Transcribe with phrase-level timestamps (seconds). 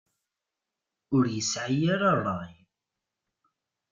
[1.15, 2.55] Ur yesɛi ara ṛṛay.